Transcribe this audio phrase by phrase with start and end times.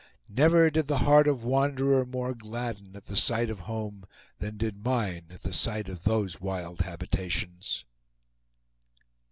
[0.29, 4.05] Never did the heart of wanderer more gladden at the sight of home
[4.39, 7.85] than did mine at the sight of those wild habitations!